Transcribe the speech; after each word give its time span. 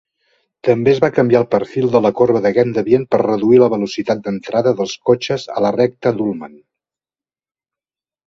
També 0.67 0.91
es 0.91 0.99
va 1.01 1.09
canviar 1.17 1.39
el 1.43 1.47
perfil 1.55 1.85
de 1.95 1.99
la 2.05 2.11
corba 2.21 2.39
de 2.45 2.51
Gendebien 2.55 3.03
per 3.11 3.19
reduir 3.23 3.59
la 3.63 3.69
velocitat 3.73 4.23
d'entrada 4.29 4.73
dels 4.79 4.95
cotxes 5.11 5.45
a 5.59 5.63
la 5.67 5.73
recta 5.77 6.15
d'Ullman. 6.19 6.57